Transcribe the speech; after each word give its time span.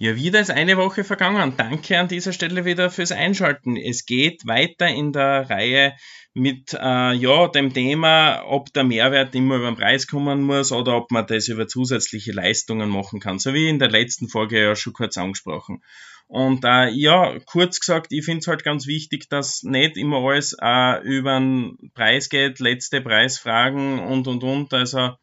Ja, 0.00 0.14
wieder 0.14 0.38
ist 0.38 0.52
eine 0.52 0.76
Woche 0.76 1.02
vergangen. 1.02 1.54
Danke 1.56 1.98
an 1.98 2.06
dieser 2.06 2.32
Stelle 2.32 2.64
wieder 2.64 2.88
fürs 2.88 3.10
Einschalten. 3.10 3.76
Es 3.76 4.06
geht 4.06 4.46
weiter 4.46 4.86
in 4.86 5.12
der 5.12 5.50
Reihe 5.50 5.92
mit 6.34 6.72
äh, 6.72 7.12
ja, 7.14 7.48
dem 7.48 7.74
Thema, 7.74 8.44
ob 8.46 8.72
der 8.72 8.84
Mehrwert 8.84 9.34
immer 9.34 9.56
über 9.56 9.72
den 9.72 9.76
Preis 9.76 10.06
kommen 10.06 10.42
muss 10.42 10.70
oder 10.70 10.96
ob 10.96 11.10
man 11.10 11.26
das 11.26 11.48
über 11.48 11.66
zusätzliche 11.66 12.30
Leistungen 12.30 12.90
machen 12.90 13.18
kann. 13.18 13.40
So 13.40 13.54
wie 13.54 13.68
in 13.68 13.80
der 13.80 13.90
letzten 13.90 14.28
Folge 14.28 14.62
ja 14.62 14.76
schon 14.76 14.92
kurz 14.92 15.18
angesprochen. 15.18 15.82
Und 16.28 16.64
äh, 16.64 16.90
ja, 16.90 17.36
kurz 17.46 17.80
gesagt, 17.80 18.12
ich 18.12 18.24
finde 18.24 18.38
es 18.38 18.46
halt 18.46 18.62
ganz 18.62 18.86
wichtig, 18.86 19.28
dass 19.28 19.64
nicht 19.64 19.96
immer 19.96 20.18
alles 20.18 20.56
äh, 20.62 21.02
über 21.02 21.40
den 21.40 21.90
Preis 21.94 22.28
geht, 22.28 22.60
letzte 22.60 23.00
Preisfragen 23.00 23.98
und 23.98 24.28
und 24.28 24.44
und. 24.44 24.72
Also 24.72 25.16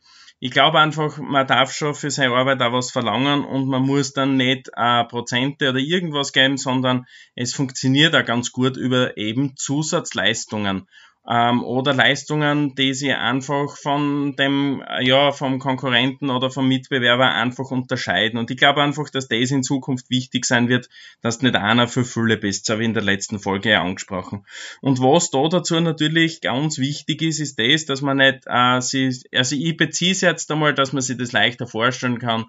ich 0.46 0.52
glaube 0.52 0.80
einfach, 0.80 1.18
man 1.18 1.48
darf 1.48 1.74
schon 1.74 1.96
für 1.96 2.12
seine 2.12 2.36
Arbeit 2.36 2.62
auch 2.62 2.72
was 2.72 2.92
verlangen 2.92 3.44
und 3.44 3.68
man 3.68 3.82
muss 3.82 4.14
dann 4.14 4.38
nicht 4.38 4.70
äh, 4.76 5.04
Prozente 5.06 5.72
oder 5.72 5.80
irgendwas 5.80 6.34
geben, 6.34 6.58
sondern 6.58 7.08
es 7.34 7.56
funktioniert 7.56 8.16
auch 8.16 8.24
ganz 8.24 8.52
gut 8.52 8.78
über 8.78 9.18
eben 9.18 9.58
Zusatzleistungen 9.58 10.88
ähm, 11.28 11.64
oder 11.64 11.94
Leistungen, 11.94 12.76
die 12.76 12.94
sie 12.94 13.14
einfach 13.14 13.78
von 13.78 14.36
dem, 14.36 14.84
ja, 15.02 15.32
vom 15.32 15.60
Konkurrenten 15.60 16.30
oder 16.30 16.52
vom 16.52 16.68
Mitbewerber 16.68 17.34
einfach 17.34 17.72
unterscheiden. 17.72 18.38
Und 18.38 18.52
ich 18.52 18.58
glaube 18.58 18.84
einfach, 18.84 19.10
dass 19.10 19.28
das 19.28 19.52
in 19.52 19.64
Zukunft 19.64 20.10
wichtig 20.10 20.46
sein 20.46 20.70
wird, 20.70 20.90
dass 21.22 21.42
nicht 21.42 21.56
einer 21.56 21.88
für 21.88 22.06
Fülle 22.06 22.38
bist, 22.38 22.66
so 22.66 22.80
wie 22.80 22.86
in 22.86 22.94
der 22.94 23.04
letzten 23.04 23.40
Folge 23.40 23.72
ja 23.72 23.82
angesprochen. 23.82 24.46
Und 24.82 25.00
was 25.00 25.32
da 25.32 25.48
dazu 25.48 25.80
natürlich 25.80 26.42
ganz 26.42 26.78
wichtig 26.78 27.22
ist, 27.22 27.40
ist 27.40 27.58
das, 27.58 27.86
dass 27.86 28.02
man 28.02 28.18
nicht, 28.18 28.44
äh, 28.46 28.80
sie, 28.82 29.12
also 29.34 29.56
ich 29.56 29.78
beziehe 29.78 30.12
es 30.12 30.22
jetzt 30.22 30.52
einmal, 30.52 30.74
dass 30.74 30.94
man 30.94 31.02
sich 31.02 31.18
das 31.18 31.32
leichter 31.32 31.66
vorstellen 31.66 32.20
kann, 32.20 32.46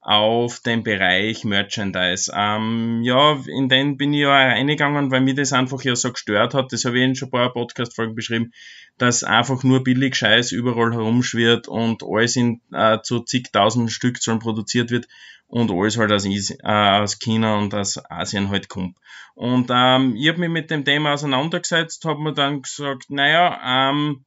auf 0.00 0.60
den 0.60 0.82
Bereich 0.82 1.44
Merchandise. 1.44 2.32
Ähm, 2.34 3.02
ja, 3.02 3.38
in 3.46 3.68
den 3.68 3.96
bin 3.96 4.14
ich 4.14 4.20
ja 4.20 4.30
reingegangen, 4.30 5.10
weil 5.10 5.20
mir 5.20 5.34
das 5.34 5.52
einfach 5.52 5.82
ja 5.82 5.94
so 5.94 6.12
gestört 6.12 6.54
hat. 6.54 6.72
Das 6.72 6.84
habe 6.84 6.98
ich 6.98 7.04
in 7.04 7.14
schon 7.14 7.28
ein 7.28 7.32
paar 7.32 7.52
Podcast-Folgen 7.52 8.14
beschrieben, 8.14 8.52
dass 8.98 9.24
einfach 9.24 9.62
nur 9.62 9.84
billig 9.84 10.16
Scheiß 10.16 10.52
überall 10.52 10.92
herumschwirrt 10.92 11.68
und 11.68 12.02
alles 12.02 12.36
in 12.36 12.60
äh, 12.72 12.98
zu 13.02 13.20
zigtausend 13.20 13.92
Stückzahlen 13.92 14.40
produziert 14.40 14.90
wird 14.90 15.06
und 15.48 15.70
alles 15.70 15.98
halt 15.98 16.12
aus, 16.12 16.24
äh, 16.24 16.56
aus 16.62 17.18
China 17.18 17.58
und 17.58 17.74
aus 17.74 17.98
Asien 18.10 18.48
halt 18.48 18.68
kommt. 18.68 18.96
Und 19.34 19.70
ähm, 19.70 20.16
ich 20.16 20.28
habe 20.28 20.40
mich 20.40 20.50
mit 20.50 20.70
dem 20.70 20.84
Thema 20.84 21.12
auseinandergesetzt, 21.14 22.04
habe 22.04 22.22
mir 22.22 22.32
dann 22.32 22.62
gesagt, 22.62 23.10
naja, 23.10 23.90
ähm, 23.90 24.24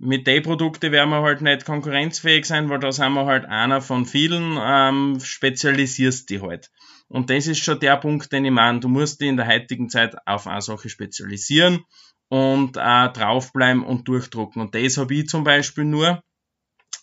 mit 0.00 0.26
den 0.26 0.42
Produkten 0.42 0.92
werden 0.92 1.10
wir 1.10 1.20
halt 1.20 1.42
nicht 1.42 1.66
konkurrenzfähig 1.66 2.46
sein, 2.46 2.70
weil 2.70 2.78
da 2.78 2.90
sind 2.90 3.12
wir 3.12 3.26
halt 3.26 3.44
einer 3.44 3.82
von 3.82 4.06
vielen, 4.06 4.58
ähm, 4.58 5.20
spezialisierst 5.20 6.30
die 6.30 6.40
halt. 6.40 6.70
Und 7.08 7.28
das 7.28 7.46
ist 7.46 7.62
schon 7.62 7.80
der 7.80 7.98
Punkt, 7.98 8.32
den 8.32 8.46
ich 8.46 8.50
meine. 8.50 8.80
Du 8.80 8.88
musst 8.88 9.20
dich 9.20 9.28
in 9.28 9.36
der 9.36 9.46
heutigen 9.46 9.90
Zeit 9.90 10.16
auf 10.26 10.46
eine 10.46 10.62
Sache 10.62 10.88
spezialisieren 10.88 11.84
und 12.28 12.78
äh, 12.78 13.08
draufbleiben 13.10 13.84
und 13.84 14.08
durchdrucken. 14.08 14.62
Und 14.62 14.74
das 14.74 14.96
habe 14.96 15.14
ich 15.14 15.28
zum 15.28 15.44
Beispiel 15.44 15.84
nur 15.84 16.22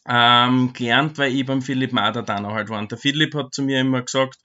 ähm, 0.08 0.74
gelernt, 0.74 1.20
weil 1.20 1.36
ich 1.36 1.46
beim 1.46 1.62
Philipp 1.62 1.94
Mader 1.94 2.24
dann 2.24 2.48
halt 2.48 2.70
war. 2.70 2.80
Und 2.80 2.92
der 2.92 2.98
Philipp 2.98 3.36
hat 3.36 3.54
zu 3.54 3.62
mir 3.62 3.82
immer 3.82 4.02
gesagt, 4.02 4.40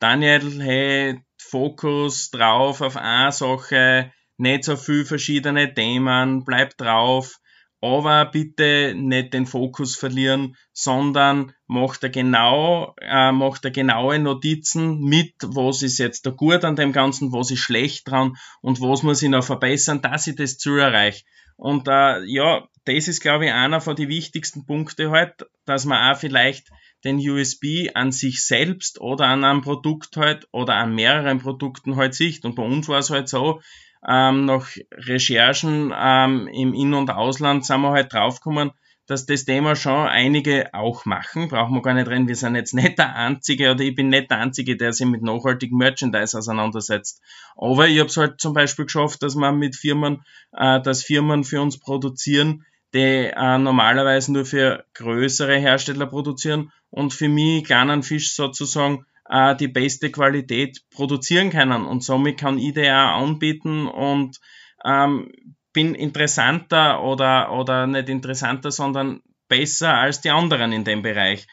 Daniel, 0.00 0.62
hey, 0.62 1.20
Fokus 1.38 2.30
drauf 2.30 2.82
auf 2.82 2.98
eine 2.98 3.32
Sache, 3.32 4.12
nicht 4.36 4.64
so 4.64 4.76
viel 4.76 5.06
verschiedene 5.06 5.72
Themen, 5.72 6.44
bleib 6.44 6.76
drauf 6.76 7.38
aber 7.86 8.24
bitte 8.26 8.94
nicht 8.96 9.32
den 9.32 9.46
Fokus 9.46 9.96
verlieren, 9.96 10.56
sondern 10.72 11.52
macht 11.66 12.02
er 12.02 12.10
genau, 12.10 12.94
äh, 13.00 13.32
macht 13.32 13.64
er 13.64 13.70
genaue 13.70 14.18
Notizen 14.18 15.00
mit, 15.00 15.34
was 15.42 15.82
ist 15.82 15.98
jetzt 15.98 16.26
da 16.26 16.30
gut 16.30 16.64
an 16.64 16.76
dem 16.76 16.92
Ganzen, 16.92 17.32
was 17.32 17.50
ist 17.50 17.60
schlecht 17.60 18.08
dran 18.08 18.36
und 18.60 18.80
was 18.80 19.02
muss 19.02 19.22
ich 19.22 19.28
noch 19.28 19.44
verbessern, 19.44 20.02
dass 20.02 20.26
ich 20.26 20.36
das 20.36 20.58
Ziel 20.58 20.78
erreiche. 20.78 21.24
Und 21.56 21.88
äh, 21.88 22.22
ja, 22.24 22.68
das 22.84 23.08
ist, 23.08 23.20
glaube 23.20 23.46
ich, 23.46 23.52
einer 23.52 23.80
von 23.80 23.96
den 23.96 24.08
wichtigsten 24.08 24.66
Punkten 24.66 25.10
halt, 25.10 25.46
dass 25.64 25.84
man 25.84 26.12
auch 26.12 26.18
vielleicht 26.18 26.68
den 27.04 27.18
USB 27.18 27.90
an 27.94 28.12
sich 28.12 28.44
selbst 28.44 29.00
oder 29.00 29.26
an 29.26 29.44
einem 29.44 29.62
Produkt 29.62 30.16
halt 30.16 30.48
oder 30.52 30.74
an 30.74 30.94
mehreren 30.94 31.38
Produkten 31.38 31.96
halt 31.96 32.14
sieht. 32.14 32.44
Und 32.44 32.54
bei 32.54 32.62
uns 32.62 32.88
war 32.88 32.98
es 32.98 33.10
halt 33.10 33.28
so, 33.28 33.60
ähm, 34.08 34.44
nach 34.44 34.68
Recherchen 34.92 35.92
ähm, 35.96 36.48
im 36.48 36.74
In- 36.74 36.94
und 36.94 37.10
Ausland 37.10 37.64
sind 37.64 37.80
wir 37.80 37.90
halt 37.90 38.12
draufgekommen, 38.12 38.72
dass 39.06 39.26
das 39.26 39.44
Thema 39.44 39.76
schon 39.76 40.08
einige 40.08 40.72
auch 40.74 41.04
machen. 41.04 41.48
Brauchen 41.48 41.74
wir 41.74 41.82
gar 41.82 41.94
nicht 41.94 42.08
reden. 42.08 42.28
Wir 42.28 42.34
sind 42.34 42.56
jetzt 42.56 42.74
nicht 42.74 42.98
der 42.98 43.14
Einzige 43.14 43.70
oder 43.70 43.82
ich 43.82 43.94
bin 43.94 44.08
nicht 44.08 44.30
der 44.30 44.38
Einzige, 44.38 44.76
der 44.76 44.92
sich 44.92 45.06
mit 45.06 45.22
nachhaltigem 45.22 45.78
Merchandise 45.78 46.36
auseinandersetzt. 46.36 47.22
Aber 47.56 47.88
ich 47.88 47.98
habe 47.98 48.08
es 48.08 48.16
halt 48.16 48.40
zum 48.40 48.52
Beispiel 48.52 48.86
geschafft, 48.86 49.22
dass 49.22 49.34
man 49.34 49.58
mit 49.58 49.76
Firmen, 49.76 50.22
äh, 50.52 50.80
dass 50.80 51.04
Firmen 51.04 51.44
für 51.44 51.60
uns 51.60 51.78
produzieren, 51.78 52.64
die 52.94 53.30
äh, 53.32 53.58
normalerweise 53.58 54.32
nur 54.32 54.44
für 54.44 54.84
größere 54.94 55.56
Hersteller 55.56 56.06
produzieren 56.06 56.72
und 56.90 57.12
für 57.12 57.28
mich 57.28 57.64
kleinen 57.64 58.02
Fisch 58.02 58.34
sozusagen 58.34 59.06
äh, 59.28 59.56
die 59.56 59.68
beste 59.68 60.10
Qualität 60.10 60.82
produzieren 60.90 61.50
können. 61.50 61.86
Und 61.86 62.02
somit 62.02 62.38
kann 62.38 62.58
ich 62.58 62.74
die 62.74 62.90
auch 62.90 63.22
anbieten 63.22 63.86
und 63.86 64.40
ähm, 64.84 65.30
bin 65.72 65.94
interessanter 65.94 67.02
oder, 67.02 67.52
oder 67.52 67.86
nicht 67.86 68.08
interessanter, 68.08 68.70
sondern 68.70 69.20
besser 69.48 69.94
als 69.94 70.20
die 70.20 70.30
anderen 70.30 70.72
in 70.72 70.84
dem 70.84 71.02
Bereich. 71.02 71.46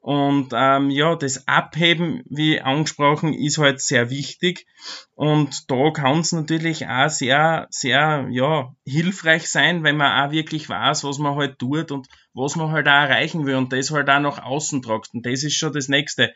Und 0.00 0.50
ähm, 0.54 0.90
ja, 0.90 1.16
das 1.16 1.48
Abheben, 1.48 2.22
wie 2.30 2.60
angesprochen, 2.60 3.34
ist 3.34 3.58
halt 3.58 3.80
sehr 3.80 4.10
wichtig. 4.10 4.66
Und 5.14 5.70
da 5.70 5.90
kann 5.90 6.20
es 6.20 6.32
natürlich 6.32 6.86
auch 6.86 7.10
sehr, 7.10 7.66
sehr 7.70 8.26
ja, 8.30 8.72
hilfreich 8.86 9.50
sein, 9.50 9.82
wenn 9.82 9.96
man 9.96 10.26
auch 10.26 10.32
wirklich 10.32 10.68
weiß, 10.68 11.04
was 11.04 11.18
man 11.18 11.36
halt 11.36 11.58
tut 11.58 11.90
und 11.90 12.06
was 12.32 12.56
man 12.56 12.70
halt 12.70 12.86
auch 12.86 12.92
erreichen 12.92 13.44
will 13.44 13.56
und 13.56 13.72
das 13.72 13.90
halt 13.90 14.08
auch 14.08 14.20
nach 14.20 14.42
außen 14.42 14.82
tragt. 14.82 15.10
Und 15.12 15.26
das 15.26 15.42
ist 15.42 15.56
schon 15.56 15.72
das 15.72 15.88
Nächste. 15.88 16.32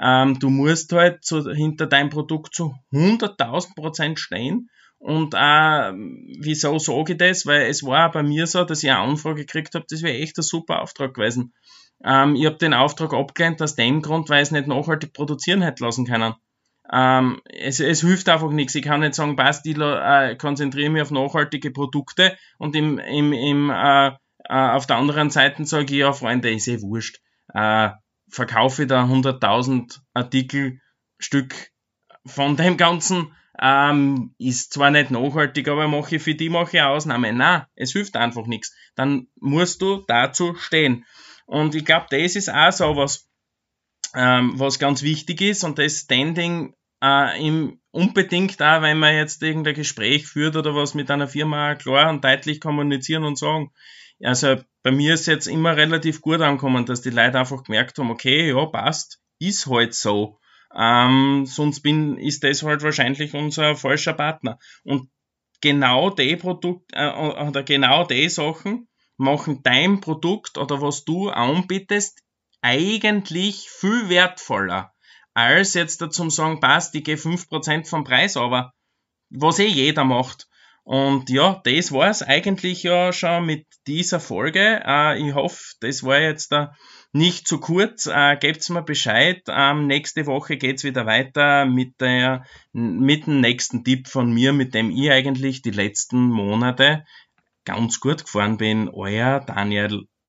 Ähm, 0.00 0.38
du 0.38 0.50
musst 0.50 0.92
halt 0.92 1.24
zu, 1.24 1.50
hinter 1.50 1.86
deinem 1.86 2.10
Produkt 2.10 2.54
zu 2.54 2.74
100.000 2.92 3.74
Prozent 3.74 4.18
stehen. 4.18 4.68
Und 4.98 5.34
äh, 5.34 5.92
wieso 6.40 6.78
sage 6.78 7.12
ich 7.12 7.18
das? 7.18 7.46
Weil 7.46 7.66
es 7.68 7.82
war 7.84 8.10
bei 8.10 8.22
mir 8.22 8.46
so, 8.46 8.64
dass 8.64 8.82
ich 8.82 8.90
eine 8.90 9.00
Anfrage 9.00 9.44
gekriegt 9.44 9.74
habe, 9.74 9.84
das 9.88 10.02
wäre 10.02 10.16
echt 10.16 10.38
ein 10.38 10.42
super 10.42 10.80
Auftrag 10.80 11.14
gewesen. 11.14 11.52
Ähm, 12.02 12.34
ich 12.36 12.46
habe 12.46 12.56
den 12.56 12.74
Auftrag 12.74 13.12
abgelehnt 13.12 13.60
aus 13.62 13.74
dem 13.74 14.02
Grund, 14.02 14.28
weil 14.28 14.42
ich 14.42 14.48
es 14.48 14.50
nicht 14.50 14.66
nachhaltig 14.66 15.12
produzieren 15.12 15.62
hätte 15.62 15.84
lassen 15.84 16.06
können. 16.06 16.34
Ähm, 16.92 17.40
es, 17.50 17.80
es 17.80 18.00
hilft 18.00 18.28
einfach 18.28 18.50
nichts. 18.50 18.74
Ich 18.74 18.82
kann 18.82 19.00
nicht 19.00 19.14
sagen, 19.14 19.36
passt, 19.36 19.66
ich 19.66 19.78
äh, 19.78 20.36
konzentriere 20.36 20.90
mich 20.90 21.02
auf 21.02 21.10
nachhaltige 21.10 21.70
Produkte 21.70 22.36
und 22.58 22.76
im, 22.76 22.98
im, 22.98 23.32
im, 23.32 23.70
äh, 23.70 24.08
äh, 24.08 24.12
auf 24.48 24.86
der 24.86 24.96
anderen 24.96 25.30
Seite 25.30 25.64
sage 25.64 25.94
ich, 25.94 26.00
ja, 26.00 26.12
Freunde, 26.12 26.50
ist 26.50 26.68
eh 26.68 26.82
wurscht. 26.82 27.20
Äh, 27.52 27.90
verkaufe 28.34 28.82
ich 28.82 28.88
da 28.88 29.04
100.000 29.04 30.00
Artikel 30.12 30.80
Stück 31.18 31.70
von 32.26 32.56
dem 32.56 32.76
Ganzen. 32.76 33.32
Ähm, 33.60 34.34
ist 34.38 34.72
zwar 34.72 34.90
nicht 34.90 35.12
nachhaltig, 35.12 35.68
aber 35.68 35.86
mache 35.86 36.16
ich 36.16 36.22
für 36.22 36.34
die 36.34 36.48
mache 36.48 36.76
ich 36.76 36.82
Ausnahme. 36.82 37.32
Na, 37.32 37.68
es 37.76 37.92
hilft 37.92 38.16
einfach 38.16 38.46
nichts. 38.46 38.74
Dann 38.96 39.28
musst 39.36 39.80
du 39.80 40.02
dazu 40.08 40.56
stehen. 40.56 41.04
Und 41.46 41.74
ich 41.76 41.84
glaube, 41.84 42.06
das 42.10 42.34
ist 42.34 42.50
auch 42.52 42.72
so 42.72 42.96
was, 42.96 43.30
ähm, 44.16 44.54
was 44.56 44.80
ganz 44.80 45.02
wichtig 45.02 45.40
ist 45.40 45.62
und 45.62 45.78
das 45.78 46.00
Standing 46.00 46.74
äh, 47.02 47.46
im, 47.46 47.80
unbedingt 47.92 48.60
auch, 48.60 48.82
wenn 48.82 48.98
man 48.98 49.14
jetzt 49.14 49.42
irgendein 49.42 49.74
Gespräch 49.74 50.26
führt 50.26 50.56
oder 50.56 50.74
was 50.74 50.94
mit 50.94 51.10
einer 51.10 51.28
Firma 51.28 51.76
klar 51.76 52.10
und 52.10 52.24
deutlich 52.24 52.60
kommunizieren 52.60 53.24
und 53.24 53.38
sagen, 53.38 53.70
also 54.20 54.56
bei 54.84 54.92
mir 54.92 55.14
ist 55.14 55.26
jetzt 55.26 55.46
immer 55.46 55.76
relativ 55.76 56.20
gut 56.20 56.42
angekommen, 56.42 56.84
dass 56.84 57.00
die 57.00 57.10
Leute 57.10 57.38
einfach 57.38 57.64
gemerkt 57.64 57.98
haben, 57.98 58.10
okay, 58.10 58.50
ja, 58.50 58.66
passt, 58.66 59.18
ist 59.40 59.66
halt 59.66 59.94
so. 59.94 60.38
Ähm, 60.76 61.46
sonst 61.46 61.80
bin, 61.80 62.18
ist 62.18 62.44
das 62.44 62.62
halt 62.62 62.82
wahrscheinlich 62.82 63.32
unser 63.32 63.76
falscher 63.76 64.12
Partner. 64.12 64.58
Und 64.84 65.08
genau 65.62 66.10
die 66.10 66.36
Produkt, 66.36 66.90
äh, 66.92 67.10
oder 67.10 67.62
genau 67.62 68.04
die 68.04 68.28
Sachen 68.28 68.86
machen 69.16 69.62
dein 69.62 70.00
Produkt 70.02 70.58
oder 70.58 70.82
was 70.82 71.04
du 71.04 71.30
anbietest 71.30 72.22
eigentlich 72.60 73.70
viel 73.70 74.10
wertvoller, 74.10 74.92
als 75.32 75.72
jetzt 75.72 76.02
dazu 76.02 76.28
sagen, 76.28 76.60
passt, 76.60 76.94
ich 76.94 77.04
gehe 77.04 77.16
5% 77.16 77.88
vom 77.88 78.04
Preis, 78.04 78.36
aber 78.36 78.74
was 79.30 79.58
eh 79.60 79.66
jeder 79.66 80.04
macht. 80.04 80.46
Und 80.84 81.30
ja, 81.30 81.62
das 81.64 81.92
war 81.92 82.10
es 82.10 82.22
eigentlich 82.22 82.82
ja 82.82 83.10
schon 83.12 83.46
mit 83.46 83.66
dieser 83.86 84.20
Folge. 84.20 84.82
Äh, 84.84 85.26
ich 85.26 85.34
hoffe, 85.34 85.74
das 85.80 86.04
war 86.04 86.20
jetzt 86.20 86.52
äh, 86.52 86.66
nicht 87.12 87.48
zu 87.48 87.58
kurz. 87.58 88.06
Äh, 88.06 88.36
Gebt's 88.36 88.68
mir 88.68 88.82
Bescheid. 88.82 89.42
Ähm, 89.48 89.86
nächste 89.86 90.26
Woche 90.26 90.58
geht's 90.58 90.84
wieder 90.84 91.06
weiter 91.06 91.64
mit, 91.64 92.00
der, 92.02 92.44
mit 92.72 93.26
dem 93.26 93.40
nächsten 93.40 93.82
Tipp 93.82 94.08
von 94.08 94.30
mir, 94.32 94.52
mit 94.52 94.74
dem 94.74 94.90
ich 94.90 95.10
eigentlich 95.10 95.62
die 95.62 95.70
letzten 95.70 96.28
Monate 96.28 97.04
ganz 97.64 97.98
gut 97.98 98.24
gefahren 98.24 98.58
bin. 98.58 98.90
Euer 98.90 99.40
Daniel 99.40 100.04